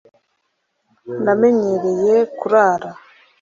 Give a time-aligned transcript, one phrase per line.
[1.23, 2.89] namenyereye kurara